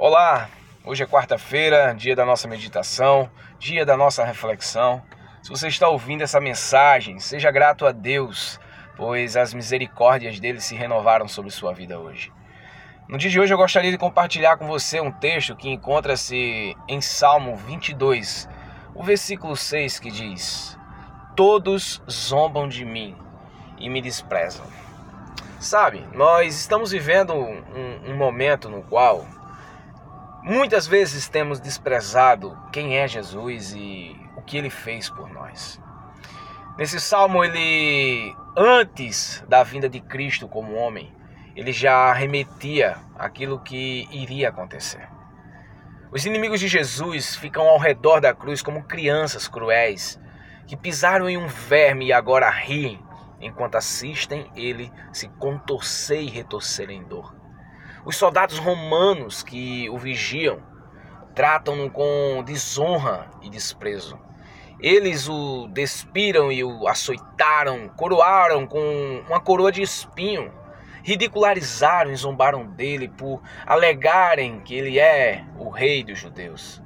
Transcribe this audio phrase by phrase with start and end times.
[0.00, 0.48] Olá,
[0.84, 5.02] hoje é quarta-feira, dia da nossa meditação, dia da nossa reflexão.
[5.42, 8.60] Se você está ouvindo essa mensagem, seja grato a Deus,
[8.96, 12.32] pois as misericórdias dele se renovaram sobre sua vida hoje.
[13.08, 17.00] No dia de hoje eu gostaria de compartilhar com você um texto que encontra-se em
[17.00, 18.48] Salmo 22,
[18.94, 20.78] o versículo 6 que diz:
[21.34, 23.16] Todos zombam de mim
[23.76, 24.64] e me desprezam.
[25.58, 29.26] Sabe, nós estamos vivendo um, um momento no qual
[30.42, 35.80] Muitas vezes temos desprezado quem é Jesus e o que ele fez por nós.
[36.78, 41.12] Nesse salmo, ele, antes da vinda de Cristo como homem,
[41.56, 45.08] ele já remetia aquilo que iria acontecer.
[46.12, 50.18] Os inimigos de Jesus ficam ao redor da cruz como crianças cruéis
[50.68, 53.02] que pisaram em um verme e agora riem
[53.40, 57.37] enquanto assistem ele se contorcer e retorcer em dor.
[58.08, 60.62] Os soldados romanos que o vigiam
[61.34, 64.18] tratam-no com desonra e desprezo.
[64.80, 70.50] Eles o despiram e o açoitaram, coroaram com uma coroa de espinho,
[71.02, 76.82] ridicularizaram e zombaram dele por alegarem que ele é o rei dos judeus.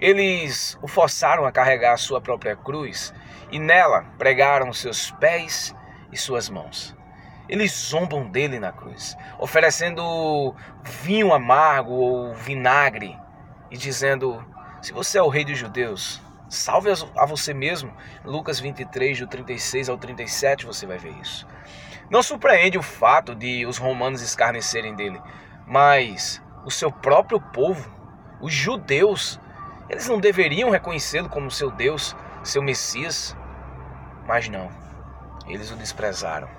[0.00, 3.14] Eles o forçaram a carregar a sua própria cruz
[3.52, 5.72] e nela pregaram seus pés
[6.10, 6.97] e suas mãos.
[7.48, 10.54] Eles zombam dele na cruz, oferecendo
[10.84, 13.18] vinho amargo ou vinagre
[13.70, 14.44] e dizendo:
[14.82, 17.92] Se você é o rei dos judeus, salve a você mesmo.
[18.24, 21.46] Lucas 23, do 36 ao 37, você vai ver isso.
[22.10, 25.20] Não surpreende o fato de os romanos escarnecerem dele,
[25.66, 27.90] mas o seu próprio povo,
[28.40, 29.40] os judeus,
[29.88, 33.34] eles não deveriam reconhecê-lo como seu Deus, seu Messias.
[34.26, 34.70] Mas não,
[35.46, 36.57] eles o desprezaram.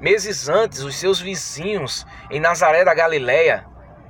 [0.00, 3.66] Meses antes, os seus vizinhos em Nazaré da Galileia,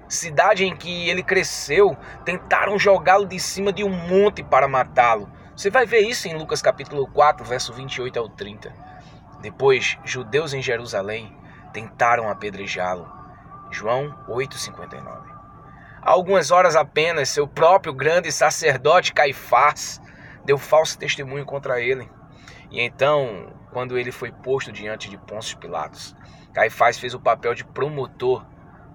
[0.06, 5.30] cidade em que ele cresceu, tentaram jogá-lo de cima de um monte para matá-lo.
[5.56, 8.70] Você vai ver isso em Lucas capítulo 4, verso 28 ao 30.
[9.40, 11.34] Depois, judeus em Jerusalém
[11.72, 13.10] tentaram apedrejá-lo.
[13.70, 15.26] João 8:59.
[16.02, 20.02] Há algumas horas apenas, seu próprio grande sacerdote Caifás
[20.44, 22.10] deu falso testemunho contra ele.
[22.70, 26.14] E então quando ele foi posto diante de Pôncio Pilatos.
[26.52, 28.44] Caifás fez o papel de promotor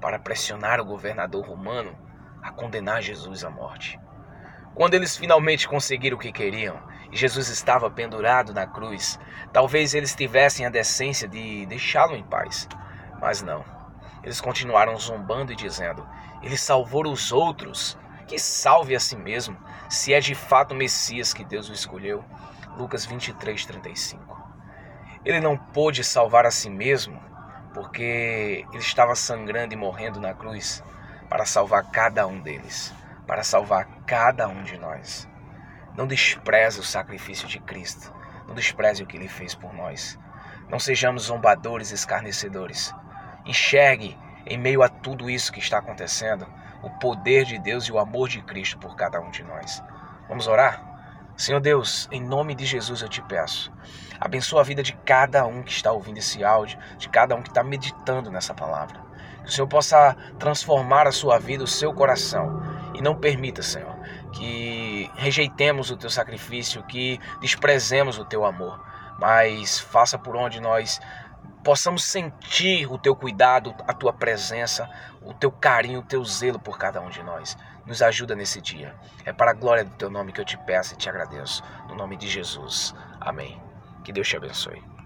[0.01, 1.95] para pressionar o governador romano
[2.41, 4.00] a condenar Jesus à morte.
[4.75, 9.19] Quando eles finalmente conseguiram o que queriam e Jesus estava pendurado na cruz,
[9.53, 12.67] talvez eles tivessem a decência de deixá-lo em paz.
[13.22, 13.63] Mas não.
[14.23, 16.07] Eles continuaram zombando e dizendo:
[16.41, 17.97] Ele salvou os outros,
[18.28, 19.55] que salve a si mesmo,
[19.90, 22.23] se é de fato o Messias que Deus o escolheu.
[22.78, 24.44] Lucas 23, 35.
[25.23, 27.22] Ele não pôde salvar a si mesmo
[27.73, 30.84] porque ele estava sangrando e morrendo na cruz
[31.29, 32.94] para salvar cada um deles,
[33.25, 35.28] para salvar cada um de nós.
[35.95, 38.13] Não despreze o sacrifício de Cristo,
[38.47, 40.19] não despreze o que ele fez por nós.
[40.69, 42.94] Não sejamos zombadores escarnecedores.
[43.45, 46.47] Enxergue, em meio a tudo isso que está acontecendo,
[46.81, 49.84] o poder de Deus e o amor de Cristo por cada um de nós.
[50.28, 50.93] Vamos orar?
[51.36, 53.72] Senhor Deus, em nome de Jesus eu te peço,
[54.20, 57.50] abençoa a vida de cada um que está ouvindo esse áudio, de cada um que
[57.50, 59.02] está meditando nessa palavra.
[59.44, 62.62] Que o Senhor possa transformar a sua vida, o seu coração.
[62.94, 63.94] E não permita, Senhor,
[64.32, 68.80] que rejeitemos o teu sacrifício, que desprezemos o teu amor,
[69.20, 71.02] mas faça por onde nós
[71.64, 74.90] possamos sentir o teu cuidado, a tua presença,
[75.22, 77.58] o teu carinho, o teu zelo por cada um de nós.
[77.86, 78.96] Nos ajuda nesse dia.
[79.26, 81.62] É para a glória do teu nome que eu te peço e te agradeço.
[81.88, 82.96] No nome de Jesus.
[83.20, 83.62] Amém.
[84.04, 84.93] Que Deus te abençoe.